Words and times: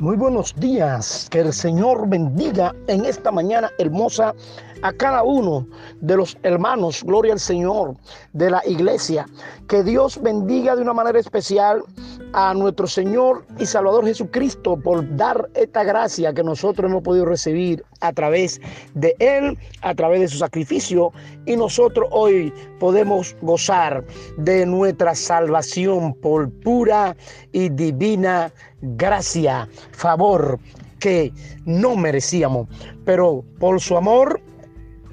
Muy 0.00 0.16
buenos 0.16 0.54
días, 0.56 1.28
que 1.30 1.40
el 1.40 1.52
Señor 1.52 2.08
bendiga 2.08 2.74
en 2.86 3.04
esta 3.04 3.30
mañana 3.30 3.70
hermosa 3.76 4.34
a 4.80 4.92
cada 4.94 5.22
uno 5.22 5.66
de 6.00 6.16
los 6.16 6.38
hermanos, 6.42 7.04
gloria 7.04 7.34
al 7.34 7.38
Señor, 7.38 7.96
de 8.32 8.48
la 8.48 8.62
iglesia. 8.66 9.26
Que 9.68 9.82
Dios 9.82 10.18
bendiga 10.22 10.74
de 10.74 10.80
una 10.80 10.94
manera 10.94 11.18
especial 11.18 11.82
a 12.32 12.54
nuestro 12.54 12.86
Señor 12.86 13.44
y 13.58 13.66
Salvador 13.66 14.04
Jesucristo 14.04 14.78
por 14.78 15.16
dar 15.16 15.48
esta 15.54 15.84
gracia 15.84 16.32
que 16.32 16.42
nosotros 16.42 16.90
hemos 16.90 17.02
podido 17.02 17.24
recibir 17.24 17.84
a 18.00 18.12
través 18.12 18.60
de 18.94 19.14
Él, 19.18 19.58
a 19.82 19.94
través 19.94 20.20
de 20.20 20.28
su 20.28 20.38
sacrificio, 20.38 21.12
y 21.46 21.56
nosotros 21.56 22.08
hoy 22.10 22.52
podemos 22.78 23.36
gozar 23.42 24.04
de 24.36 24.66
nuestra 24.66 25.14
salvación 25.14 26.14
por 26.14 26.50
pura 26.60 27.16
y 27.52 27.68
divina 27.68 28.52
gracia, 28.80 29.68
favor 29.92 30.58
que 30.98 31.32
no 31.64 31.96
merecíamos, 31.96 32.68
pero 33.04 33.44
por 33.58 33.80
su 33.80 33.96
amor, 33.96 34.40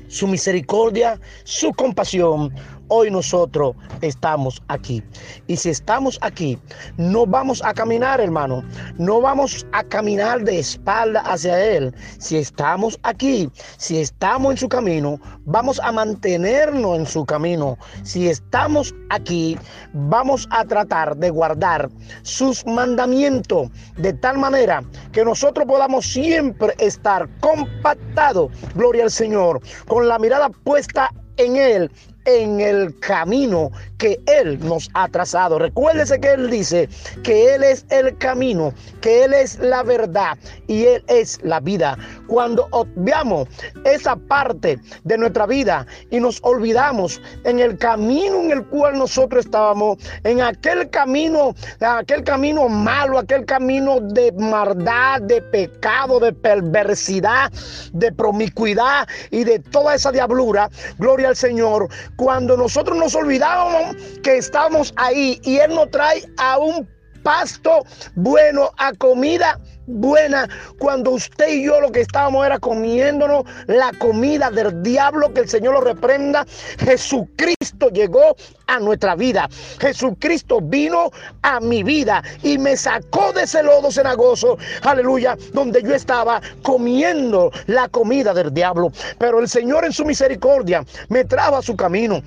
su 0.08 0.28
misericordia, 0.28 1.20
su 1.44 1.74
compasión, 1.74 2.54
hoy 2.90 3.12
nosotros 3.12 3.76
estamos 4.02 4.62
aquí. 4.68 5.04
Y 5.48 5.58
si 5.58 5.70
estamos 5.70 6.18
aquí, 6.22 6.58
no 6.98 7.26
vamos 7.26 7.64
a 7.64 7.74
caminar, 7.74 8.20
hermano. 8.20 8.64
No 8.98 9.22
vamos 9.22 9.66
a 9.72 9.84
caminar 9.84 10.44
de 10.44 10.60
espalda 10.60 11.22
hacia 11.22 11.64
Él. 11.64 11.94
Si 12.20 12.38
estamos 12.38 13.00
aquí, 13.04 13.50
si 13.78 14.00
estamos 14.00 14.52
en 14.52 14.58
su 14.58 14.70
camino, 14.70 15.20
vamos 15.46 15.80
a 15.84 15.92
mantenernos 15.92 16.98
en 16.98 17.06
su 17.06 17.26
camino. 17.26 17.78
Si 18.04 18.28
estamos 18.30 18.94
aquí, 19.10 19.58
vamos 19.94 20.48
a 20.52 20.66
tratar 20.66 21.16
de 21.18 21.30
guardar 21.30 21.90
sus 22.24 22.66
mandamientos 22.66 23.70
de 23.98 24.14
tal 24.14 24.38
manera 24.38 24.84
que 25.12 25.24
nosotros 25.24 25.66
podamos 25.66 26.06
siempre 26.06 26.74
estar 26.78 27.28
compactados, 27.40 28.52
gloria 28.76 29.04
al 29.04 29.12
Señor, 29.12 29.62
con 29.88 30.08
la 30.08 30.20
mirada 30.20 30.50
puesta 30.50 31.12
en 31.38 31.56
Él 31.56 31.92
en 32.28 32.60
el 32.60 32.94
camino 33.00 33.72
que 33.98 34.20
Él 34.28 34.60
nos 34.60 34.90
ha 34.94 35.08
trazado. 35.08 35.58
Recuérdese 35.58 36.20
que 36.20 36.34
Él 36.34 36.50
dice 36.50 36.90
que 37.24 37.56
Él 37.56 37.64
es 37.64 37.86
el 37.90 38.16
camino, 38.18 38.74
que 39.02 39.24
Él 39.24 39.34
es 39.34 39.58
la 39.60 39.82
verdad 39.82 40.38
y 40.68 40.86
Él 40.86 41.04
es 41.08 41.40
la 41.44 41.60
vida. 41.60 41.98
Cuando 42.28 42.68
obviamos 42.72 43.48
esa 43.86 44.16
parte 44.16 44.78
de 45.06 45.18
nuestra 45.18 45.46
vida 45.46 45.88
y 46.12 46.20
nos 46.20 46.40
olvidamos 46.44 47.22
en 47.46 47.60
el 47.60 47.78
camino 47.78 48.42
en 48.42 48.52
el 48.52 48.66
cual 48.66 49.00
nosotros 49.00 49.46
estábamos, 49.46 49.98
en 50.24 50.42
aquel 50.42 50.90
camino, 50.90 51.56
aquel 51.80 52.24
camino 52.24 52.68
malo, 52.68 53.20
aquel 53.20 53.46
camino 53.46 54.00
de 54.02 54.34
maldad, 54.34 55.22
de 55.22 55.42
pecado, 55.42 56.20
de 56.20 56.34
perversidad, 56.34 57.52
de 57.94 58.12
promiscuidad 58.12 59.08
y 59.32 59.46
de 59.46 59.60
toda 59.60 59.96
esa 59.96 60.12
diablura, 60.12 60.70
gloria 60.98 61.30
al 61.30 61.36
Señor, 61.36 61.88
cuando 62.18 62.58
nosotros 62.58 62.98
nos 62.98 63.16
olvidábamos 63.16 63.96
que 64.24 64.38
estamos 64.38 64.94
ahí 64.98 65.40
y 65.44 65.58
Él 65.58 65.74
nos 65.74 65.90
trae 65.92 66.24
a 66.38 66.58
un 66.58 66.88
pasto 67.28 67.84
bueno, 68.16 68.72
a 68.78 68.94
comida 68.94 69.60
buena, 69.86 70.48
cuando 70.80 71.12
usted 71.12 71.50
y 71.50 71.66
yo 71.66 71.82
lo 71.82 71.92
que 71.92 72.00
estábamos 72.00 72.46
era 72.46 72.58
comiéndonos 72.58 73.44
la 73.68 73.92
comida 74.00 74.50
del 74.50 74.82
diablo, 74.82 75.34
que 75.34 75.42
el 75.42 75.50
Señor 75.50 75.74
lo 75.74 75.82
reprenda, 75.82 76.46
Jesucristo 76.80 77.90
llegó 77.90 78.38
a 78.68 78.80
nuestra 78.80 79.16
vida. 79.16 79.50
Jesucristo 79.78 80.62
vino 80.62 81.12
a 81.42 81.60
mi 81.60 81.84
vida 81.84 82.24
y 82.44 82.58
me 82.58 82.78
sacó 82.78 83.34
de 83.34 83.44
ese 83.44 83.62
lodo 83.62 83.92
cenagoso, 83.92 84.58
aleluya, 84.84 85.38
donde 85.52 85.84
yo 85.84 85.96
estaba 85.96 86.42
comiendo 86.64 87.52
la 87.66 87.90
comida 87.90 88.34
del 88.34 88.54
diablo. 88.54 88.90
Pero 89.20 89.42
el 89.42 89.50
Señor 89.50 89.84
en 89.84 89.92
su 89.92 90.06
misericordia 90.06 90.86
me 91.10 91.26
trajo 91.26 91.58
a 91.58 91.62
su 91.62 91.76
camino. 91.76 92.22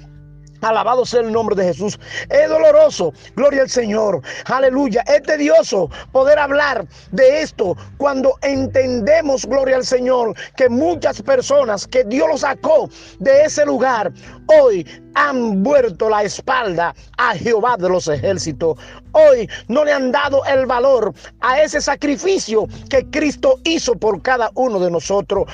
Alabado 0.61 1.07
sea 1.07 1.21
el 1.21 1.33
nombre 1.33 1.57
de 1.57 1.65
Jesús. 1.65 1.99
Es 2.29 2.49
doloroso, 2.49 3.13
gloria 3.37 3.63
al 3.63 3.71
Señor. 3.71 4.23
Aleluya. 4.47 5.03
Es 5.07 5.23
tedioso 5.23 5.91
poder 6.13 6.39
hablar 6.39 6.87
de 7.13 7.43
esto 7.43 7.77
cuando 7.97 8.35
entendemos, 8.43 9.47
gloria 9.47 9.77
al 9.77 9.85
Señor, 9.85 10.35
que 10.57 10.69
muchas 10.69 11.23
personas 11.23 11.87
que 11.87 12.05
Dios 12.05 12.29
los 12.29 12.41
sacó 12.41 12.89
de 13.19 13.45
ese 13.45 13.65
lugar 13.65 14.13
hoy 14.47 14.87
han 15.15 15.63
vuelto 15.63 16.09
la 16.09 16.23
espalda 16.23 16.95
a 17.19 17.35
Jehová 17.35 17.77
de 17.77 17.89
los 17.89 18.09
ejércitos. 18.09 18.79
Hoy 19.13 19.49
no 19.69 19.85
le 19.85 19.93
han 19.93 20.13
dado 20.13 20.45
el 20.45 20.67
valor 20.67 21.13
a 21.41 21.61
ese 21.61 21.81
sacrificio 21.81 22.67
que 22.89 23.05
Cristo 23.11 23.59
hizo 23.65 23.95
por 23.97 24.23
cada 24.23 24.51
uno 24.55 24.79
de 24.79 24.91
nosotros. 24.91 25.47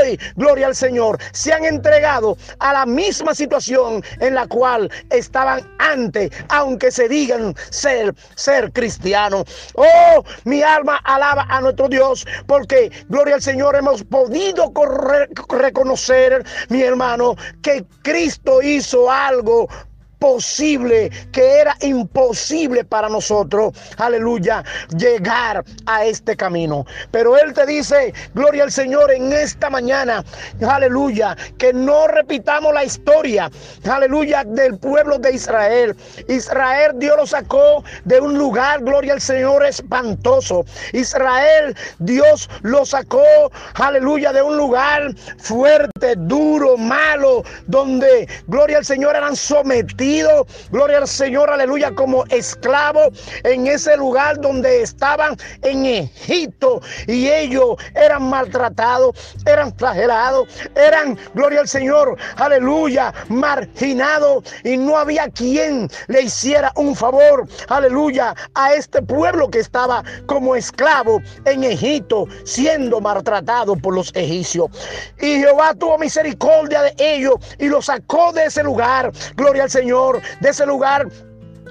Hoy, 0.00 0.18
gloria 0.36 0.68
al 0.68 0.74
Señor, 0.74 1.18
se 1.32 1.52
han 1.52 1.64
entregado 1.64 2.36
a 2.60 2.72
la 2.72 2.86
misma 2.86 3.34
situación 3.34 4.02
en 4.20 4.34
la 4.34 4.46
cual 4.46 4.90
estaban 5.10 5.60
antes, 5.78 6.30
aunque 6.48 6.90
se 6.90 7.08
digan 7.08 7.54
ser, 7.70 8.14
ser 8.34 8.72
cristianos. 8.72 9.44
Oh, 9.74 10.24
mi 10.44 10.62
alma 10.62 10.96
alaba 11.04 11.46
a 11.48 11.60
nuestro 11.60 11.88
Dios, 11.88 12.26
porque, 12.46 12.90
gloria 13.08 13.34
al 13.34 13.42
Señor, 13.42 13.76
hemos 13.76 14.02
podido 14.02 14.72
reconocer, 15.50 16.44
mi 16.70 16.82
hermano, 16.82 17.36
que 17.62 17.84
Cristo 18.02 18.62
hizo 18.62 18.95
algo 19.04 19.68
posible, 20.18 21.10
que 21.32 21.60
era 21.60 21.76
imposible 21.80 22.84
para 22.84 23.08
nosotros, 23.08 23.74
aleluya, 23.98 24.64
llegar 24.96 25.64
a 25.86 26.04
este 26.04 26.36
camino. 26.36 26.86
Pero 27.10 27.36
Él 27.36 27.52
te 27.52 27.66
dice, 27.66 28.14
gloria 28.34 28.64
al 28.64 28.72
Señor, 28.72 29.10
en 29.10 29.32
esta 29.32 29.70
mañana, 29.70 30.24
aleluya, 30.66 31.36
que 31.58 31.72
no 31.72 32.06
repitamos 32.06 32.72
la 32.72 32.84
historia, 32.84 33.50
aleluya, 33.88 34.44
del 34.44 34.78
pueblo 34.78 35.18
de 35.18 35.32
Israel. 35.32 35.96
Israel, 36.28 36.92
Dios 36.96 37.16
lo 37.16 37.26
sacó 37.26 37.84
de 38.04 38.20
un 38.20 38.38
lugar, 38.38 38.82
gloria 38.82 39.14
al 39.14 39.20
Señor, 39.20 39.64
espantoso. 39.64 40.64
Israel, 40.92 41.76
Dios 41.98 42.48
lo 42.62 42.84
sacó, 42.84 43.50
aleluya, 43.74 44.32
de 44.32 44.42
un 44.42 44.56
lugar 44.56 45.14
fuerte, 45.38 46.14
duro, 46.16 46.76
malo, 46.76 47.42
donde, 47.66 48.28
gloria 48.46 48.78
al 48.78 48.84
Señor, 48.84 49.14
eran 49.16 49.36
sometidos 49.36 50.05
gloria 50.70 50.98
al 50.98 51.08
Señor, 51.08 51.50
aleluya, 51.50 51.94
como 51.94 52.24
esclavo 52.26 53.00
en 53.44 53.66
ese 53.66 53.96
lugar 53.96 54.40
donde 54.40 54.82
estaban 54.82 55.36
en 55.62 55.84
Egipto. 55.84 56.80
Y 57.06 57.28
ellos 57.28 57.76
eran 57.94 58.28
maltratados, 58.28 59.10
eran 59.46 59.74
flagelados, 59.76 60.48
eran, 60.74 61.18
gloria 61.34 61.60
al 61.60 61.68
Señor, 61.68 62.16
aleluya, 62.36 63.12
marginados. 63.28 64.44
Y 64.64 64.76
no 64.76 64.96
había 64.96 65.28
quien 65.28 65.88
le 66.08 66.22
hiciera 66.22 66.72
un 66.76 66.94
favor, 66.94 67.48
aleluya, 67.68 68.34
a 68.54 68.74
este 68.74 69.02
pueblo 69.02 69.48
que 69.50 69.60
estaba 69.60 70.04
como 70.26 70.54
esclavo 70.54 71.20
en 71.44 71.64
Egipto, 71.64 72.26
siendo 72.44 73.00
maltratado 73.00 73.76
por 73.76 73.94
los 73.94 74.12
egipcios. 74.14 74.68
Y 75.20 75.38
Jehová 75.40 75.74
tuvo 75.74 75.98
misericordia 75.98 76.82
de 76.82 76.94
ellos 76.98 77.34
y 77.58 77.66
los 77.68 77.86
sacó 77.86 78.32
de 78.32 78.44
ese 78.44 78.62
lugar, 78.62 79.12
gloria 79.36 79.64
al 79.64 79.70
Señor 79.70 79.95
de 80.40 80.48
ese 80.50 80.66
lugar 80.66 81.06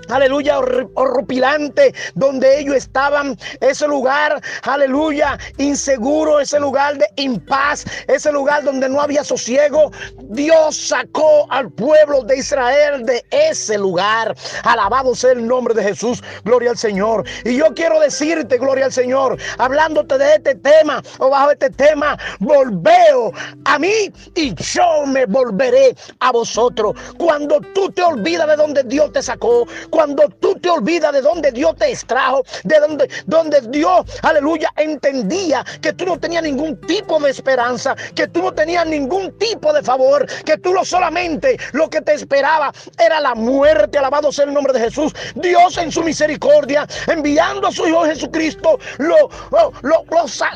aleluya, 0.10 0.60
horripilante, 0.60 1.94
donde 2.16 2.60
ellos 2.60 2.76
estaban, 2.76 3.38
ese 3.62 3.88
lugar, 3.88 4.42
aleluya, 4.64 5.38
inseguro, 5.58 6.40
ese 6.40 6.60
lugar 6.60 6.98
de 6.98 7.06
impaz, 7.18 7.86
ese 8.08 8.32
lugar 8.32 8.64
donde 8.64 8.90
no 8.90 9.02
había 9.02 9.24
sosiego. 9.24 9.92
Dios 10.30 10.76
sacó 10.76 11.52
al 11.52 11.72
pueblo 11.72 12.24
de 12.24 12.38
Israel 12.38 13.06
de 13.06 13.24
ese 13.32 13.78
lugar. 13.78 14.35
Alabado 14.64 15.16
sea 15.16 15.32
el 15.32 15.46
nombre 15.46 15.74
de 15.74 15.84
Jesús, 15.84 16.24
gloria 16.44 16.72
al 16.72 16.78
Señor. 16.78 17.26
Y 17.44 17.58
yo 17.58 17.74
quiero 17.74 18.00
decirte, 18.00 18.58
gloria 18.58 18.85
al 18.85 18.94
Señor, 18.94 19.38
hablándote 19.58 20.18
de 20.18 20.35
este 20.35 20.56
tema 20.56 21.02
o 21.20 21.29
bajo 21.29 21.52
este 21.52 21.70
tema, 21.70 22.18
volveo 22.40 23.32
a 23.66 23.79
mí 23.79 24.12
y 24.35 24.53
yo 24.56 25.06
me 25.08 25.26
volveré 25.26 25.96
a 26.20 26.32
vosotros. 26.32 26.94
Cuando 27.18 27.59
tú 27.74 27.90
te 27.91 28.02
olvidas 28.02 28.47
de 28.47 28.56
donde 28.56 28.84
Dios 28.84 29.12
te 29.12 29.22
sacó, 29.22 29.66
cuando 29.96 30.28
tú 30.42 30.56
te 30.56 30.70
olvidas 30.70 31.14
de 31.14 31.22
donde 31.22 31.53
Dios 31.53 31.74
te 31.78 31.90
extrajo, 31.90 32.44
de 32.66 32.80
donde, 32.82 33.09
donde 33.28 33.62
Dios, 33.62 34.02
aleluya, 34.24 34.70
entendía 34.76 35.66
que 35.82 35.94
tú 35.94 36.06
no 36.06 36.20
tenías 36.20 36.44
ningún 36.44 36.78
tipo 36.82 37.18
de 37.18 37.32
esperanza, 37.32 37.96
que 38.14 38.28
tú 38.28 38.42
no 38.42 38.53
tenías 38.53 38.86
ningún 38.86 39.32
tipo 39.38 39.72
de 39.72 39.82
favor, 39.82 40.28
que 40.44 40.58
tú 40.58 40.74
no 40.74 40.84
solamente 40.84 41.58
lo 41.72 41.90
que 41.90 42.02
te 42.02 42.14
esperaba 42.14 42.74
era 43.00 43.22
la 43.22 43.36
muerte, 43.36 43.97
alabado 43.97 44.34
sea 44.34 44.44
el 44.44 44.53
nombre 44.53 44.74
de 44.74 44.82
Jesús. 44.82 45.14
Dios 45.36 45.78
en 45.78 45.90
su 45.90 46.03
misericordia, 46.03 46.86
enviando 47.08 47.70
a 47.70 47.72
su 47.72 47.88
Hijo 47.88 48.03
Jesucristo, 48.03 48.78
lo, 48.98 49.30
lo, 49.50 49.72
lo, 49.82 50.06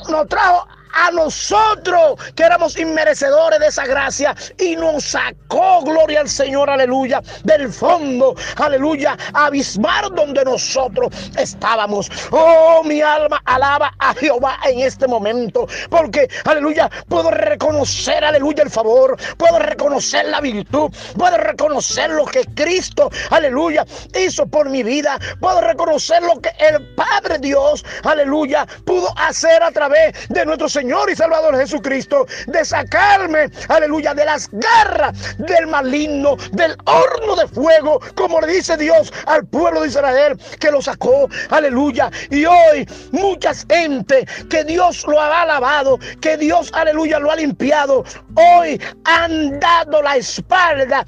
lo 0.10 0.26
trajo 0.28 0.68
a 1.00 1.12
nosotros 1.12 2.20
que 2.36 2.44
éramos 2.44 2.78
inmerecedores 2.78 3.60
de 3.60 3.68
esa 3.68 3.86
gracia 3.86 4.36
y 4.58 4.76
nos 4.76 5.06
sacó, 5.06 5.82
gloria 5.82 6.20
al 6.20 6.30
Señor, 6.30 6.70
aleluya, 6.70 7.22
del 7.44 7.72
fondo, 7.72 8.36
aleluya, 8.58 9.18
abismar 9.34 10.14
donde 10.14 10.44
nosotros 10.44 11.10
estábamos. 11.38 12.12
Oh, 12.32 12.84
mi 12.84 13.02
alma 13.02 13.42
alaba 13.46 13.94
a 14.00 14.14
Jehová 14.14 14.60
en 14.66 14.82
este 14.82 15.08
momento, 15.08 15.68
porque, 15.90 16.28
aleluya, 16.44 16.90
puedo 17.08 17.32
reconocer, 17.32 18.24
aleluya, 18.24 18.64
el 18.64 18.70
favor, 18.70 19.18
puedo 19.38 19.58
reconocer 19.58 20.26
la 20.28 20.42
virtud, 20.42 20.92
puedo 21.18 21.38
reconocer 21.38 22.10
lo 22.10 22.26
que 22.26 22.44
Cristo, 22.56 23.10
aleluya, 23.30 23.86
hizo 24.20 24.46
por 24.48 24.70
mi 24.70 24.84
vida, 24.84 25.18
puedo 25.40 25.62
reconocer 25.62 26.22
lo 26.24 26.42
que 26.42 26.52
el 26.60 26.94
Padre 26.96 27.40
Dios, 27.40 27.86
aleluya, 28.04 28.68
pudo 28.86 29.08
hacer 29.18 29.64
a 29.64 29.72
través 29.72 30.28
de 30.28 30.46
nuestro 30.46 30.68
Señor 30.68 30.89
y 31.10 31.16
Salvador 31.16 31.56
Jesucristo, 31.56 32.26
de 32.48 32.66
sacarme, 32.66 33.50
aleluya, 33.68 34.16
de 34.16 34.26
las 34.26 34.50
garras 34.52 35.38
del 35.38 35.68
maligno, 35.68 36.36
del 36.54 36.76
horno 36.86 37.36
de 37.36 37.48
fuego, 37.48 38.00
como 38.16 38.42
le 38.42 38.54
dice 38.54 38.76
Dios 38.76 39.14
al 39.28 39.46
pueblo 39.46 39.82
de 39.82 39.90
Israel, 39.90 40.40
que 40.60 40.72
lo 40.72 40.82
sacó, 40.82 41.30
aleluya. 41.52 42.10
Y 42.32 42.46
hoy 42.46 42.88
muchas 43.12 43.66
gente 43.70 44.26
que 44.50 44.64
Dios 44.64 45.06
lo 45.06 45.22
ha 45.22 45.44
alabado, 45.44 46.00
que 46.22 46.38
Dios, 46.38 46.72
aleluya, 46.74 47.20
lo 47.20 47.32
ha 47.32 47.36
limpiado, 47.36 48.04
hoy 48.36 48.82
han 49.04 49.60
dado 49.60 50.02
la 50.02 50.18
espalda 50.18 51.06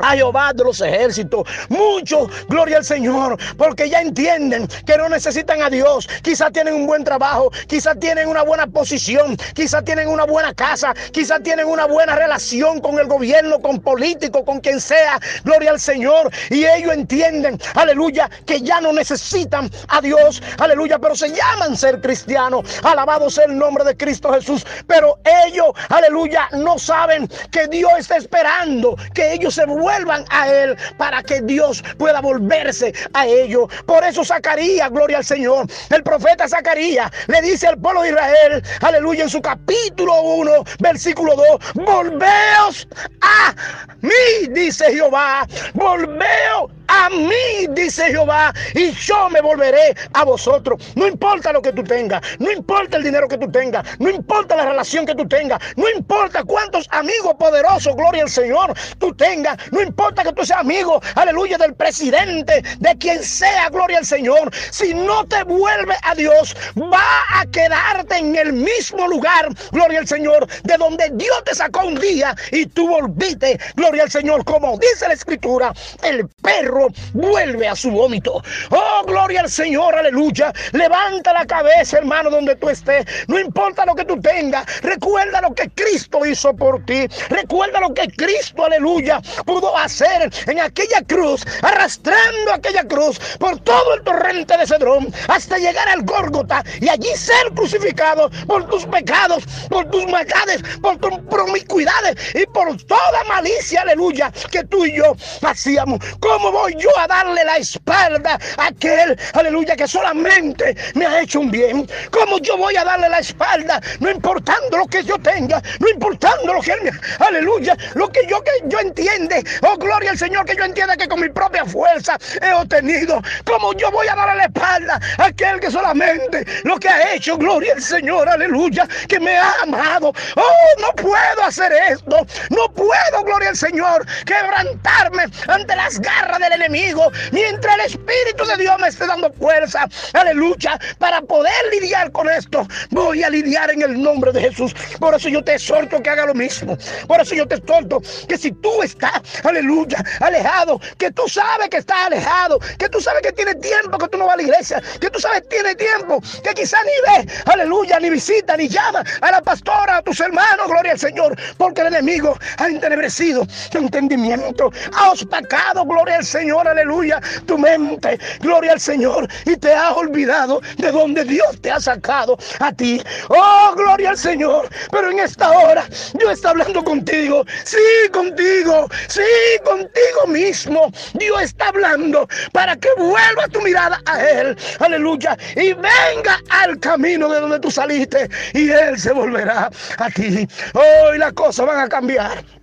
a 0.00 0.14
Jehová 0.14 0.52
de 0.54 0.64
los 0.64 0.80
ejércitos. 0.80 1.46
Muchos, 1.68 2.28
gloria 2.48 2.78
al 2.78 2.84
Señor, 2.84 3.36
porque 3.56 3.88
ya 3.88 4.00
entienden 4.00 4.66
que 4.86 4.96
no 4.96 5.08
necesitan 5.08 5.62
a 5.62 5.70
Dios. 5.70 6.08
Quizás 6.22 6.52
tienen 6.52 6.74
un 6.74 6.86
buen 6.86 7.04
trabajo, 7.04 7.50
quizás 7.66 7.98
tienen 8.00 8.28
una 8.28 8.42
buena 8.42 8.66
posición, 8.66 9.36
quizás 9.54 9.84
tienen 9.84 10.08
una 10.08 10.24
buena 10.24 10.54
casa, 10.54 10.94
quizás 11.12 11.42
tienen 11.42 11.66
una 11.66 11.86
buena 11.86 12.16
relación 12.16 12.80
con 12.80 12.98
el 12.98 13.06
gobierno, 13.06 13.60
con 13.60 13.80
políticos, 13.80 14.42
con 14.44 14.60
quien 14.60 14.80
sea. 14.80 15.20
Gloria 15.44 15.70
al 15.70 15.80
Señor. 15.80 16.30
Y 16.48 16.64
ellos 16.64 16.92
entienden, 16.92 17.58
aleluya, 17.74 18.30
que 18.46 18.60
ya 18.60 18.80
no 18.80 18.92
necesitan 18.92 19.70
a 19.88 20.00
Dios. 20.00 20.42
Aleluya, 20.58 20.98
pero 20.98 21.14
se 21.14 21.30
llaman 21.30 21.76
ser 21.76 22.00
cristianos. 22.00 22.64
Alabado 22.82 23.30
sea 23.30 23.44
el 23.44 23.56
nombre 23.56 23.84
de 23.84 23.96
Cristo 23.96 24.32
Jesús. 24.32 24.66
Pero 24.86 25.18
ellos, 25.46 25.68
aleluya, 25.88 26.48
no 26.52 26.78
saben 26.78 27.28
que 27.50 27.66
Dios 27.68 27.92
está 27.98 28.16
esperando 28.16 28.96
que 29.14 29.34
ellos 29.34 29.54
se 29.54 29.66
vuelvan 29.66 29.89
vuelvan 29.90 30.24
a 30.30 30.48
Él 30.48 30.76
para 30.96 31.22
que 31.22 31.40
Dios 31.42 31.82
pueda 31.98 32.20
volverse 32.20 32.92
a 33.12 33.26
ellos. 33.26 33.68
Por 33.86 34.04
eso 34.04 34.24
Zacarías, 34.24 34.90
gloria 34.90 35.18
al 35.18 35.24
Señor, 35.24 35.66
el 35.90 36.02
profeta 36.02 36.48
Zacarías 36.48 37.10
le 37.26 37.42
dice 37.42 37.66
al 37.66 37.78
pueblo 37.78 38.02
de 38.02 38.10
Israel, 38.10 38.62
aleluya, 38.80 39.24
en 39.24 39.30
su 39.30 39.40
capítulo 39.42 40.20
1, 40.22 40.52
versículo 40.78 41.34
2, 41.74 41.86
volveos 41.86 42.88
a 43.20 43.54
mí, 44.00 44.48
dice 44.50 44.92
Jehová, 44.92 45.46
volveos 45.74 46.70
a 46.90 47.08
mí, 47.08 47.68
dice 47.70 48.06
Jehová, 48.06 48.52
y 48.74 48.90
yo 48.92 49.30
me 49.30 49.40
volveré 49.40 49.94
a 50.12 50.24
vosotros. 50.24 50.82
No 50.96 51.06
importa 51.06 51.52
lo 51.52 51.62
que 51.62 51.72
tú 51.72 51.84
tengas, 51.84 52.20
no 52.40 52.50
importa 52.50 52.96
el 52.96 53.04
dinero 53.04 53.28
que 53.28 53.38
tú 53.38 53.50
tengas, 53.50 53.86
no 54.00 54.10
importa 54.10 54.56
la 54.56 54.66
relación 54.66 55.06
que 55.06 55.14
tú 55.14 55.26
tengas, 55.28 55.60
no 55.76 55.88
importa 55.88 56.42
cuántos 56.42 56.88
amigos 56.90 57.36
poderosos, 57.38 57.94
gloria 57.94 58.24
al 58.24 58.28
Señor, 58.30 58.74
tú 58.98 59.14
tengas, 59.14 59.56
no 59.70 59.80
importa 59.80 60.24
que 60.24 60.32
tú 60.32 60.44
seas 60.44 60.60
amigo, 60.60 61.00
aleluya, 61.14 61.58
del 61.58 61.74
presidente, 61.74 62.62
de 62.78 62.98
quien 62.98 63.22
sea, 63.22 63.68
gloria 63.68 63.98
al 63.98 64.06
Señor. 64.06 64.50
Si 64.70 64.92
no 64.92 65.24
te 65.26 65.44
vuelve 65.44 65.94
a 66.02 66.14
Dios, 66.16 66.56
va 66.76 67.40
a 67.40 67.46
quedarte 67.46 68.18
en 68.18 68.34
el 68.34 68.52
mismo 68.52 69.06
lugar, 69.06 69.48
gloria 69.70 70.00
al 70.00 70.08
Señor, 70.08 70.48
de 70.64 70.76
donde 70.76 71.08
Dios 71.12 71.44
te 71.44 71.54
sacó 71.54 71.86
un 71.86 71.94
día 72.00 72.34
y 72.50 72.66
tú 72.66 72.88
volviste, 72.88 73.60
gloria 73.76 74.02
al 74.02 74.10
Señor, 74.10 74.44
como 74.44 74.76
dice 74.78 75.06
la 75.06 75.14
escritura, 75.14 75.72
el 76.02 76.28
perro 76.42 76.79
vuelve 77.12 77.68
a 77.68 77.76
su 77.76 77.90
vómito. 77.90 78.42
Oh, 78.70 79.04
gloria 79.06 79.40
al 79.40 79.50
Señor, 79.50 79.94
aleluya. 79.94 80.52
Levanta 80.72 81.32
la 81.32 81.46
cabeza, 81.46 81.98
hermano, 81.98 82.30
donde 82.30 82.56
tú 82.56 82.68
estés. 82.68 83.06
No 83.28 83.38
importa 83.38 83.84
lo 83.86 83.94
que 83.94 84.04
tú 84.04 84.20
tengas. 84.20 84.80
Recuerda 84.82 85.40
lo 85.40 85.54
que 85.54 85.68
Cristo 85.70 86.24
hizo 86.24 86.54
por 86.54 86.84
ti. 86.84 87.06
Recuerda 87.28 87.80
lo 87.80 87.94
que 87.94 88.08
Cristo, 88.08 88.64
aleluya, 88.64 89.20
pudo 89.44 89.76
hacer 89.76 90.30
en 90.46 90.60
aquella 90.60 91.02
cruz, 91.06 91.44
arrastrando 91.62 92.52
aquella 92.52 92.84
cruz 92.84 93.18
por 93.38 93.58
todo 93.60 93.94
el 93.94 94.02
torrente 94.02 94.56
de 94.56 94.66
Cedrón 94.66 95.12
hasta 95.28 95.58
llegar 95.58 95.88
al 95.88 96.02
Górgota 96.02 96.62
y 96.80 96.88
allí 96.88 97.08
ser 97.16 97.52
crucificado 97.54 98.30
por 98.46 98.68
tus 98.68 98.84
pecados, 98.86 99.44
por 99.68 99.90
tus 99.90 100.06
maldades, 100.06 100.62
por 100.82 100.96
tus 100.98 101.18
promiscuidades 101.30 102.16
y 102.34 102.46
por 102.46 102.76
toda 102.84 103.24
malicia, 103.28 103.82
aleluya, 103.82 104.32
que 104.50 104.64
tú 104.64 104.84
y 104.84 104.96
yo 104.96 105.16
hacíamos. 105.42 106.00
¿Cómo 106.20 106.52
voy 106.52 106.69
yo 106.74 106.90
a 106.98 107.06
darle 107.06 107.44
la 107.44 107.56
espalda 107.56 108.38
a 108.56 108.66
aquel, 108.66 109.18
aleluya, 109.34 109.76
que 109.76 109.86
solamente 109.86 110.76
me 110.94 111.06
ha 111.06 111.20
hecho 111.20 111.40
un 111.40 111.50
bien? 111.50 111.88
¿Cómo 112.10 112.38
yo 112.38 112.56
voy 112.56 112.76
a 112.76 112.84
darle 112.84 113.08
la 113.08 113.18
espalda, 113.18 113.80
no 114.00 114.10
importando 114.10 114.78
lo 114.78 114.86
que 114.86 115.02
yo 115.02 115.16
tenga, 115.18 115.62
no 115.78 115.88
importando 115.88 116.52
lo 116.54 116.60
que 116.60 116.72
él 116.72 116.80
me, 116.82 116.90
aleluya, 117.24 117.76
lo 117.94 118.10
que 118.10 118.26
yo 118.26 118.42
que 118.42 118.50
yo 118.64 118.78
entiende, 118.80 119.42
oh 119.62 119.76
gloria 119.76 120.10
al 120.10 120.18
Señor, 120.18 120.44
que 120.44 120.56
yo 120.56 120.64
entienda 120.64 120.96
que 120.96 121.08
con 121.08 121.20
mi 121.20 121.28
propia 121.28 121.64
fuerza 121.64 122.16
he 122.40 122.52
obtenido, 122.52 123.22
¿cómo 123.44 123.72
yo 123.74 123.90
voy 123.90 124.06
a 124.08 124.14
darle 124.14 124.36
la 124.36 124.44
espalda 124.44 125.00
a 125.18 125.24
aquel 125.26 125.60
que 125.60 125.70
solamente 125.70 126.44
lo 126.64 126.78
que 126.78 126.88
ha 126.88 127.14
hecho, 127.14 127.36
gloria 127.36 127.74
al 127.74 127.82
Señor, 127.82 128.28
aleluya, 128.28 128.86
que 129.08 129.20
me 129.20 129.36
ha 129.36 129.52
amado? 129.62 130.12
Oh, 130.36 130.80
no 130.80 130.92
puedo 130.92 131.42
hacer 131.44 131.72
esto, 131.90 132.26
no 132.50 132.72
puedo, 132.74 133.24
gloria 133.24 133.50
al 133.50 133.56
Señor, 133.56 134.06
quebrantarme 134.24 135.24
ante 135.48 135.76
las 135.76 135.98
garras 136.00 136.38
del 136.38 136.52
enemigo, 136.60 137.10
mientras 137.32 137.74
el 137.76 137.80
Espíritu 137.86 138.44
de 138.44 138.56
Dios 138.56 138.76
me 138.80 138.88
esté 138.88 139.06
dando 139.06 139.32
fuerza, 139.32 139.86
aleluya, 140.12 140.78
para 140.98 141.20
poder 141.22 141.52
lidiar 141.72 142.12
con 142.12 142.28
esto, 142.28 142.66
voy 142.90 143.22
a 143.22 143.30
lidiar 143.30 143.70
en 143.70 143.82
el 143.82 144.00
nombre 144.00 144.32
de 144.32 144.40
Jesús. 144.40 144.74
Por 144.98 145.14
eso 145.14 145.28
yo 145.28 145.42
te 145.42 145.54
exhorto 145.54 146.02
que 146.02 146.10
haga 146.10 146.26
lo 146.26 146.34
mismo. 146.34 146.76
Por 147.06 147.20
eso 147.20 147.34
yo 147.34 147.46
te 147.46 147.56
exhorto 147.56 148.02
que 148.28 148.36
si 148.36 148.52
tú 148.52 148.82
estás, 148.82 149.22
aleluya, 149.44 150.04
alejado, 150.20 150.80
que 150.98 151.10
tú 151.10 151.22
sabes 151.28 151.68
que 151.68 151.78
estás 151.78 152.06
alejado, 152.06 152.58
que 152.78 152.88
tú 152.88 153.00
sabes 153.00 153.22
que 153.22 153.32
tiene 153.32 153.54
tiempo 153.54 153.98
que 153.98 154.08
tú 154.08 154.18
no 154.18 154.26
vas 154.26 154.34
a 154.34 154.36
la 154.36 154.42
iglesia, 154.42 154.82
que 155.00 155.10
tú 155.10 155.18
sabes 155.18 155.42
que 155.42 155.48
tiene 155.48 155.74
tiempo 155.74 156.20
que 156.42 156.54
quizá 156.54 156.78
ni 156.84 157.24
ve, 157.24 157.32
aleluya, 157.46 157.98
ni 158.00 158.10
visita, 158.10 158.56
ni 158.56 158.68
llama 158.68 159.02
a 159.20 159.30
la 159.30 159.40
pastora, 159.40 159.98
a 159.98 160.02
tus 160.02 160.20
hermanos, 160.20 160.66
gloria 160.68 160.92
al 160.92 160.98
Señor, 160.98 161.36
porque 161.56 161.80
el 161.80 161.88
enemigo 161.88 162.36
ha 162.58 162.66
entenebrecido 162.66 163.46
tu 163.70 163.78
entendimiento, 163.78 164.70
ha 164.94 165.12
opacado, 165.12 165.84
gloria 165.84 166.16
al 166.16 166.24
Señor 166.24 166.39
Señor, 166.40 166.66
aleluya, 166.66 167.20
tu 167.44 167.58
mente, 167.58 168.18
gloria 168.40 168.72
al 168.72 168.80
Señor, 168.80 169.28
y 169.44 169.58
te 169.58 169.74
has 169.74 169.92
olvidado 169.92 170.62
de 170.78 170.90
donde 170.90 171.22
Dios 171.22 171.60
te 171.60 171.70
ha 171.70 171.78
sacado 171.78 172.38
a 172.60 172.72
ti. 172.72 173.02
Oh, 173.28 173.74
gloria 173.76 174.08
al 174.08 174.16
Señor, 174.16 174.66
pero 174.90 175.10
en 175.10 175.18
esta 175.18 175.50
hora 175.50 175.84
Dios 176.14 176.32
está 176.32 176.50
hablando 176.50 176.82
contigo, 176.82 177.44
sí, 177.64 177.76
contigo, 178.10 178.88
sí, 179.08 179.20
contigo 179.62 180.26
mismo. 180.28 180.90
Dios 181.12 181.42
está 181.42 181.68
hablando 181.68 182.26
para 182.52 182.74
que 182.74 182.88
vuelva 182.96 183.46
tu 183.52 183.60
mirada 183.60 184.00
a 184.06 184.24
Él, 184.24 184.56
aleluya, 184.78 185.36
y 185.56 185.74
venga 185.74 186.40
al 186.48 186.80
camino 186.80 187.28
de 187.28 187.38
donde 187.38 187.60
tú 187.60 187.70
saliste, 187.70 188.30
y 188.54 188.70
Él 188.70 188.98
se 188.98 189.12
volverá 189.12 189.70
a 189.98 190.08
ti. 190.08 190.48
Hoy 190.72 191.18
las 191.18 191.34
cosas 191.34 191.66
van 191.66 191.80
a 191.80 191.88
cambiar. 191.90 192.59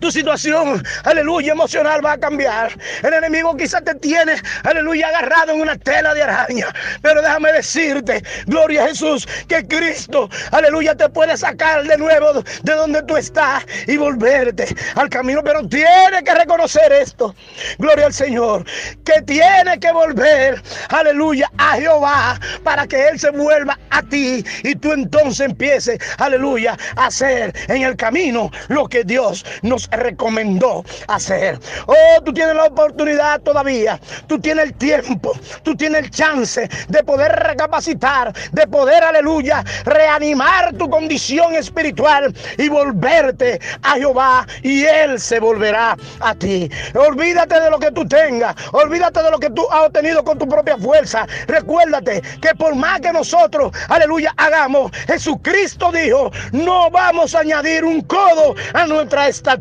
Tu 0.00 0.10
situación, 0.10 0.82
aleluya, 1.04 1.52
emocional 1.52 2.04
va 2.04 2.12
a 2.12 2.18
cambiar. 2.18 2.72
El 3.02 3.14
enemigo 3.14 3.56
quizás 3.56 3.84
te 3.84 3.94
tiene, 3.94 4.34
aleluya, 4.64 5.08
agarrado 5.08 5.52
en 5.52 5.60
una 5.60 5.76
tela 5.76 6.14
de 6.14 6.22
araña. 6.22 6.66
Pero 7.02 7.22
déjame 7.22 7.52
decirte, 7.52 8.22
gloria 8.46 8.84
a 8.84 8.88
Jesús, 8.88 9.26
que 9.48 9.66
Cristo, 9.66 10.28
aleluya, 10.50 10.94
te 10.94 11.08
puede 11.08 11.36
sacar 11.36 11.84
de 11.84 11.96
nuevo 11.96 12.42
de 12.62 12.72
donde 12.72 13.02
tú 13.02 13.16
estás 13.16 13.64
y 13.86 13.96
volverte 13.96 14.66
al 14.94 15.08
camino. 15.08 15.42
Pero 15.42 15.66
tiene 15.68 16.22
que 16.24 16.34
reconocer 16.34 16.92
esto, 16.92 17.34
gloria 17.78 18.06
al 18.06 18.12
Señor, 18.12 18.64
que 19.04 19.22
tiene 19.22 19.78
que 19.80 19.92
volver, 19.92 20.62
aleluya, 20.88 21.50
a 21.58 21.76
Jehová 21.76 22.40
para 22.64 22.86
que 22.86 23.08
Él 23.08 23.18
se 23.18 23.30
vuelva 23.30 23.78
a 23.90 24.02
ti 24.02 24.44
y 24.62 24.74
tú 24.74 24.92
entonces 24.92 25.46
empieces, 25.46 25.98
aleluya, 26.18 26.76
a 26.96 27.06
hacer 27.06 27.54
en 27.68 27.82
el 27.82 27.96
camino 27.96 28.50
lo 28.68 28.88
que 28.88 29.04
Dios 29.04 29.44
nos 29.62 29.67
recomendó 29.90 30.84
hacer. 31.08 31.58
Oh, 31.86 32.22
tú 32.24 32.32
tienes 32.32 32.54
la 32.54 32.64
oportunidad 32.64 33.40
todavía, 33.40 34.00
tú 34.26 34.38
tienes 34.40 34.66
el 34.66 34.74
tiempo, 34.74 35.32
tú 35.62 35.76
tienes 35.76 36.04
el 36.04 36.10
chance 36.10 36.68
de 36.88 37.02
poder 37.04 37.32
recapacitar, 37.32 38.32
de 38.52 38.66
poder, 38.66 39.02
aleluya, 39.04 39.64
reanimar 39.84 40.74
tu 40.74 40.88
condición 40.88 41.54
espiritual 41.54 42.34
y 42.56 42.68
volverte 42.68 43.60
a 43.82 43.94
Jehová 43.94 44.46
y 44.62 44.84
Él 44.84 45.20
se 45.20 45.40
volverá 45.40 45.96
a 46.20 46.34
ti. 46.34 46.70
Olvídate 46.94 47.60
de 47.60 47.70
lo 47.70 47.78
que 47.78 47.90
tú 47.90 48.06
tengas, 48.06 48.54
olvídate 48.72 49.22
de 49.22 49.30
lo 49.30 49.38
que 49.38 49.50
tú 49.50 49.66
has 49.70 49.86
obtenido 49.86 50.24
con 50.24 50.38
tu 50.38 50.48
propia 50.48 50.76
fuerza. 50.76 51.26
Recuérdate 51.46 52.22
que 52.40 52.54
por 52.54 52.74
más 52.74 53.00
que 53.00 53.12
nosotros, 53.12 53.72
aleluya, 53.88 54.32
hagamos, 54.36 54.90
Jesucristo 55.06 55.90
dijo, 55.92 56.30
no 56.52 56.90
vamos 56.90 57.34
a 57.34 57.40
añadir 57.40 57.84
un 57.84 58.02
codo 58.02 58.54
a 58.74 58.86
nuestra 58.86 59.28
estatura. 59.28 59.57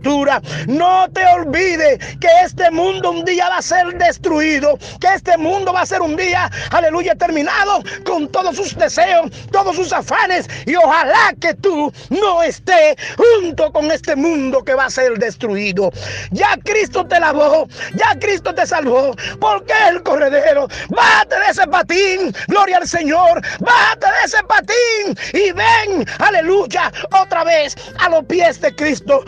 No 0.68 1.10
te 1.12 1.25
olvides 1.25 2.00
que 2.20 2.27
este 2.44 2.70
mundo 2.72 3.12
un 3.12 3.25
día 3.25 3.50
va 3.50 3.58
a 3.58 3.62
ser 3.62 3.98
destruido, 3.98 4.77
que 5.00 5.08
este 5.13 5.38
mundo 5.38 5.74
va 5.74 5.82
a 5.82 5.86
ser 5.86 6.01
un 6.01 6.16
día, 6.16 6.50
aleluya, 6.72 7.16
terminado 7.16 7.84
con 8.06 8.27
todos 8.30 8.56
sus 8.56 8.75
deseos, 8.75 9.32
todos 9.51 9.75
sus 9.75 9.92
afanes. 9.94 10.48
Y 10.66 10.75
ojalá 10.75 11.34
que 11.39 11.54
tú 11.54 11.92
no 12.10 12.44
estés 12.44 12.96
junto 13.18 13.72
con 13.72 13.92
este 13.92 14.16
mundo 14.16 14.63
que 14.63 14.74
va 14.74 14.86
a 14.86 14.89
ser 14.89 15.18
destruido. 15.18 15.92
Ya 16.32 16.58
Cristo 16.63 17.06
te 17.06 17.20
lavó, 17.20 17.68
ya 17.96 18.18
Cristo 18.20 18.54
te 18.54 18.66
salvó, 18.66 19.16
porque 19.39 19.74
el 19.89 20.04
corredero, 20.04 20.68
bájate 20.89 21.36
de 21.39 21.51
ese 21.51 21.68
patín, 21.68 22.34
gloria 22.48 22.77
al 22.77 22.88
Señor, 22.88 23.42
bájate 23.60 24.06
de 24.06 24.25
ese 24.25 24.44
patín 24.44 25.18
y 25.34 25.51
ven, 25.51 26.06
aleluya, 26.20 26.92
otra 27.22 27.44
vez 27.44 27.75
a 28.00 28.10
los 28.10 28.25
pies 28.25 28.62
de 28.62 28.75
Cristo, 28.75 29.24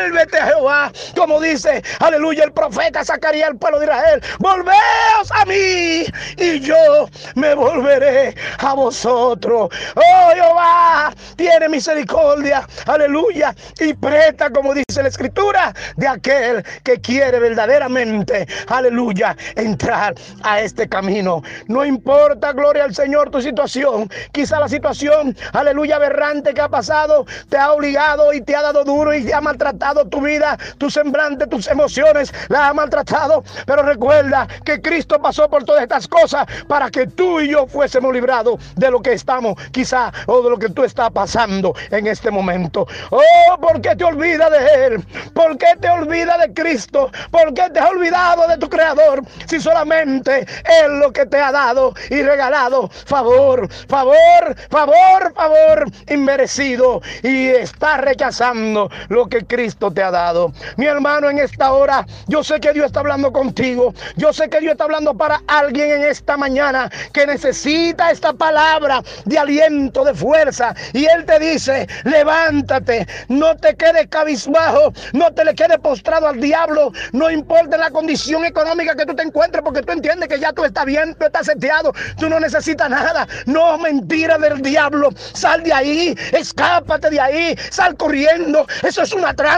vuélvete 0.00 0.38
a 0.38 0.46
Jehová, 0.46 0.92
como 1.16 1.40
dice, 1.40 1.82
aleluya, 2.00 2.44
el 2.44 2.52
profeta 2.52 3.04
Zacarías 3.04 3.50
al 3.50 3.56
pueblo 3.56 3.78
de 3.78 3.86
Israel, 3.86 4.22
volveos 4.38 5.32
a 5.34 5.44
mí 5.44 6.04
y 6.36 6.60
yo 6.60 7.08
me 7.34 7.54
volveré 7.54 8.34
a 8.58 8.74
vosotros. 8.74 9.68
Oh 9.94 10.30
Jehová, 10.34 11.12
tiene 11.36 11.68
misericordia, 11.68 12.66
aleluya, 12.86 13.54
y 13.80 13.94
presta, 13.94 14.50
como 14.50 14.74
dice 14.74 15.02
la 15.02 15.08
escritura, 15.08 15.74
de 15.96 16.08
aquel 16.08 16.64
que 16.82 17.00
quiere 17.00 17.38
verdaderamente, 17.38 18.46
aleluya, 18.68 19.36
entrar 19.54 20.14
a 20.42 20.60
este 20.60 20.88
camino. 20.88 21.42
No 21.68 21.84
importa, 21.84 22.52
gloria 22.52 22.84
al 22.84 22.94
Señor, 22.94 23.30
tu 23.30 23.40
situación. 23.40 24.10
Quizá 24.32 24.60
la 24.60 24.68
situación, 24.68 25.36
aleluya, 25.52 25.96
aberrante 25.96 26.54
que 26.54 26.60
ha 26.60 26.68
pasado, 26.68 27.26
te 27.48 27.56
ha 27.56 27.72
obligado 27.72 28.32
y 28.32 28.40
te 28.40 28.54
ha 28.56 28.62
dado 28.62 28.84
duro 28.84 29.14
y 29.14 29.24
te 29.24 29.34
ha 29.34 29.40
maltratado 29.40 29.75
tu 30.10 30.20
vida, 30.20 30.58
tu 30.78 30.90
semblante, 30.90 31.46
tus 31.46 31.66
emociones, 31.68 32.32
la 32.48 32.68
ha 32.68 32.74
maltratado. 32.74 33.44
Pero 33.66 33.82
recuerda 33.82 34.46
que 34.64 34.80
Cristo 34.80 35.20
pasó 35.20 35.48
por 35.48 35.64
todas 35.64 35.82
estas 35.82 36.08
cosas 36.08 36.46
para 36.68 36.90
que 36.90 37.06
tú 37.06 37.40
y 37.40 37.50
yo 37.50 37.66
fuésemos 37.66 38.12
librados 38.12 38.60
de 38.76 38.90
lo 38.90 39.00
que 39.00 39.12
estamos, 39.12 39.54
quizá, 39.72 40.12
o 40.26 40.42
de 40.42 40.50
lo 40.50 40.58
que 40.58 40.68
tú 40.68 40.84
estás 40.84 41.10
pasando 41.10 41.74
en 41.90 42.06
este 42.06 42.30
momento. 42.30 42.86
Oh, 43.10 43.60
¿por 43.60 43.80
qué 43.80 43.96
te 43.96 44.04
olvidas 44.04 44.50
de 44.50 44.86
Él? 44.86 45.04
¿Por 45.34 45.56
qué 45.58 45.76
te 45.80 45.88
olvidas 45.88 46.38
de 46.40 46.52
Cristo? 46.54 47.10
¿Por 47.30 47.54
qué 47.54 47.70
te 47.70 47.80
has 47.80 47.90
olvidado 47.90 48.46
de 48.48 48.58
tu 48.58 48.68
Creador? 48.68 49.22
Si 49.46 49.60
solamente 49.60 50.46
Él 50.82 50.98
lo 51.00 51.12
que 51.12 51.26
te 51.26 51.38
ha 51.38 51.52
dado 51.52 51.94
y 52.10 52.22
regalado, 52.22 52.88
favor, 53.06 53.68
favor, 53.88 54.56
favor, 54.70 55.32
favor, 55.34 55.84
inmerecido. 56.08 57.00
Y 57.22 57.48
está 57.48 57.98
rechazando 57.98 58.90
lo 59.08 59.26
que 59.26 59.44
Cristo 59.44 59.65
te 59.74 60.02
ha 60.02 60.10
dado. 60.10 60.52
Mi 60.76 60.86
hermano, 60.86 61.28
en 61.28 61.38
esta 61.38 61.72
hora, 61.72 62.06
yo 62.26 62.44
sé 62.44 62.60
que 62.60 62.72
Dios 62.72 62.86
está 62.86 63.00
hablando 63.00 63.32
contigo. 63.32 63.92
Yo 64.16 64.32
sé 64.32 64.48
que 64.48 64.60
Dios 64.60 64.72
está 64.72 64.84
hablando 64.84 65.14
para 65.14 65.42
alguien 65.48 65.90
en 65.90 66.04
esta 66.04 66.36
mañana 66.36 66.90
que 67.12 67.26
necesita 67.26 68.10
esta 68.10 68.32
palabra 68.32 69.02
de 69.24 69.38
aliento, 69.38 70.04
de 70.04 70.14
fuerza. 70.14 70.74
Y 70.92 71.06
Él 71.06 71.24
te 71.24 71.38
dice, 71.38 71.86
levántate, 72.04 73.06
no 73.28 73.56
te 73.56 73.74
quedes 73.74 74.06
cabizbajo, 74.08 74.92
no 75.12 75.32
te 75.32 75.44
le 75.44 75.54
quedes 75.54 75.78
postrado 75.78 76.28
al 76.28 76.40
diablo, 76.40 76.92
no 77.12 77.30
importa 77.30 77.76
la 77.76 77.90
condición 77.90 78.44
económica 78.44 78.94
que 78.94 79.06
tú 79.06 79.14
te 79.14 79.22
encuentres, 79.22 79.62
porque 79.62 79.82
tú 79.82 79.92
entiendes 79.92 80.28
que 80.28 80.38
ya 80.38 80.52
tú 80.52 80.64
estás 80.64 80.84
bien, 80.84 81.14
tú 81.18 81.26
estás 81.26 81.46
seteado, 81.46 81.92
tú 82.18 82.28
no 82.28 82.38
necesitas 82.40 82.88
nada. 82.88 83.26
No, 83.46 83.78
mentira 83.78 84.38
del 84.38 84.62
diablo, 84.62 85.10
sal 85.32 85.62
de 85.62 85.72
ahí, 85.72 86.14
escápate 86.32 87.10
de 87.10 87.20
ahí, 87.20 87.56
sal 87.70 87.96
corriendo. 87.96 88.66
Eso 88.82 89.02
es 89.02 89.12
una 89.12 89.34
trampa, 89.34 89.55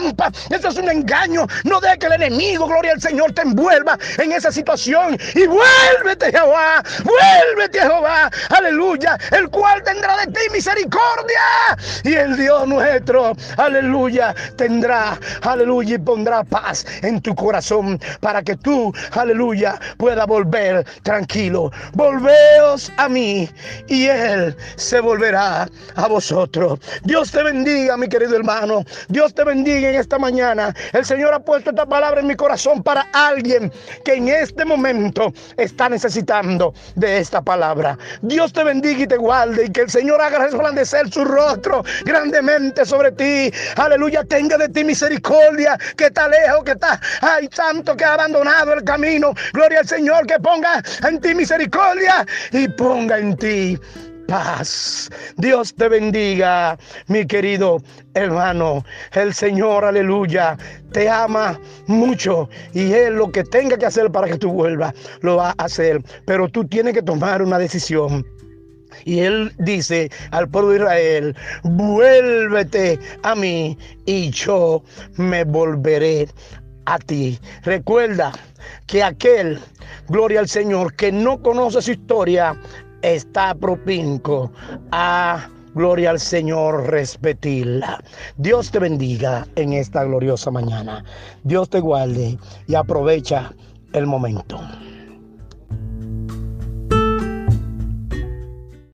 eso 0.50 0.68
es 0.68 0.76
un 0.76 0.88
engaño. 0.90 1.46
No 1.64 1.80
dejes 1.80 1.98
que 1.98 2.06
el 2.06 2.12
enemigo, 2.14 2.66
gloria 2.66 2.92
al 2.92 3.00
Señor, 3.00 3.32
te 3.32 3.42
envuelva 3.42 3.98
en 4.18 4.32
esa 4.32 4.52
situación 4.52 5.18
y 5.34 5.46
vuélvete, 5.46 6.30
Jehová, 6.30 6.82
vuélvete, 7.04 7.80
Jehová, 7.80 8.30
aleluya, 8.50 9.18
el 9.32 9.48
cual 9.48 9.82
tendrá 9.82 10.16
de 10.18 10.26
ti 10.32 10.40
misericordia 10.52 11.40
y 12.04 12.14
el 12.14 12.36
Dios 12.36 12.66
nuestro, 12.66 13.32
aleluya, 13.56 14.34
tendrá, 14.56 15.18
aleluya, 15.42 15.94
y 15.94 15.98
pondrá 15.98 16.44
paz 16.44 16.84
en 17.02 17.20
tu 17.20 17.34
corazón 17.34 18.00
para 18.20 18.42
que 18.42 18.56
tú, 18.56 18.92
aleluya, 19.12 19.78
pueda 19.96 20.26
volver 20.26 20.84
tranquilo. 21.02 21.70
Volveos 21.94 22.92
a 22.96 23.08
mí 23.08 23.48
y 23.88 24.06
Él 24.06 24.56
se 24.76 25.00
volverá 25.00 25.68
a 25.96 26.06
vosotros. 26.08 26.78
Dios 27.04 27.30
te 27.30 27.42
bendiga, 27.42 27.96
mi 27.96 28.08
querido 28.08 28.36
hermano. 28.36 28.84
Dios 29.08 29.34
te 29.34 29.44
bendiga 29.44 29.87
en 29.88 29.96
esta 29.96 30.18
mañana. 30.18 30.74
El 30.92 31.04
Señor 31.04 31.34
ha 31.34 31.40
puesto 31.40 31.70
esta 31.70 31.86
palabra 31.86 32.20
en 32.20 32.26
mi 32.26 32.36
corazón 32.36 32.82
para 32.82 33.06
alguien 33.12 33.72
que 34.04 34.14
en 34.14 34.28
este 34.28 34.64
momento 34.64 35.32
está 35.56 35.88
necesitando 35.88 36.74
de 36.94 37.18
esta 37.18 37.42
palabra. 37.42 37.98
Dios 38.22 38.52
te 38.52 38.64
bendiga 38.64 39.02
y 39.02 39.06
te 39.06 39.16
guarde 39.16 39.66
y 39.66 39.70
que 39.70 39.82
el 39.82 39.90
Señor 39.90 40.20
haga 40.20 40.38
resplandecer 40.38 41.10
su 41.10 41.24
rostro 41.24 41.84
grandemente 42.04 42.84
sobre 42.84 43.12
ti. 43.12 43.52
Aleluya, 43.76 44.24
tenga 44.24 44.56
de 44.56 44.68
ti 44.68 44.84
misericordia, 44.84 45.78
que 45.96 46.06
está 46.06 46.28
lejos, 46.28 46.64
que 46.64 46.72
está, 46.72 47.00
hay 47.20 47.48
tanto 47.48 47.96
que 47.96 48.04
ha 48.04 48.14
abandonado 48.14 48.72
el 48.74 48.84
camino. 48.84 49.32
Gloria 49.52 49.80
al 49.80 49.88
Señor, 49.88 50.26
que 50.26 50.38
ponga 50.38 50.82
en 51.06 51.20
ti 51.20 51.34
misericordia 51.34 52.26
y 52.52 52.68
ponga 52.68 53.18
en 53.18 53.36
ti 53.36 53.78
paz. 54.28 55.10
Dios 55.38 55.74
te 55.74 55.88
bendiga, 55.88 56.78
mi 57.08 57.26
querido 57.26 57.82
hermano. 58.14 58.84
El 59.12 59.34
Señor, 59.34 59.84
aleluya, 59.84 60.56
te 60.92 61.08
ama 61.08 61.58
mucho 61.86 62.48
y 62.74 62.92
Él 62.92 63.14
lo 63.14 63.32
que 63.32 63.42
tenga 63.42 63.76
que 63.76 63.86
hacer 63.86 64.12
para 64.12 64.28
que 64.28 64.38
tú 64.38 64.52
vuelvas, 64.52 64.94
lo 65.22 65.36
va 65.36 65.54
a 65.56 65.64
hacer. 65.64 66.02
Pero 66.26 66.48
tú 66.48 66.64
tienes 66.64 66.94
que 66.94 67.02
tomar 67.02 67.42
una 67.42 67.58
decisión. 67.58 68.24
Y 69.04 69.20
él 69.20 69.52
dice 69.58 70.10
al 70.32 70.48
pueblo 70.48 70.70
de 70.70 70.76
Israel, 70.78 71.36
vuélvete 71.62 72.98
a 73.22 73.34
mí 73.34 73.78
y 74.06 74.30
yo 74.30 74.82
me 75.16 75.44
volveré 75.44 76.28
a 76.86 76.98
ti. 76.98 77.38
Recuerda 77.62 78.32
que 78.86 79.02
aquel, 79.02 79.60
gloria 80.08 80.40
al 80.40 80.48
Señor, 80.48 80.94
que 80.94 81.12
no 81.12 81.40
conoce 81.42 81.80
su 81.80 81.92
historia, 81.92 82.58
está 83.02 83.54
propinco 83.54 84.50
a 84.90 85.48
Gloria 85.74 86.10
al 86.10 86.18
Señor, 86.18 86.90
respetirla. 86.90 88.02
Dios 88.36 88.70
te 88.70 88.78
bendiga 88.78 89.46
en 89.54 89.74
esta 89.74 90.02
gloriosa 90.04 90.50
mañana. 90.50 91.04
Dios 91.44 91.68
te 91.68 91.80
guarde 91.80 92.38
y 92.66 92.74
aprovecha 92.74 93.52
el 93.92 94.06
momento. 94.06 94.60